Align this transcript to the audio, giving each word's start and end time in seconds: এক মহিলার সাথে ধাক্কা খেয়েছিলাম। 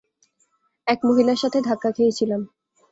এক 0.87 0.99
মহিলার 1.03 1.37
সাথে 1.37 1.59
ধাক্কা 1.61 1.89
খেয়েছিলাম। 1.91 2.41